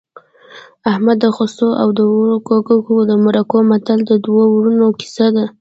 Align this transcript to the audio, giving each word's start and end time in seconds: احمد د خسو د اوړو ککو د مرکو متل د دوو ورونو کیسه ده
احمد 0.91 1.17
د 1.23 1.25
خسو 1.35 1.67
د 1.73 1.77
اوړو 1.81 2.37
ککو 2.67 2.95
د 3.09 3.11
مرکو 3.25 3.57
متل 3.69 3.99
د 4.09 4.11
دوو 4.23 4.43
ورونو 4.53 4.87
کیسه 4.99 5.27
ده 5.35 5.45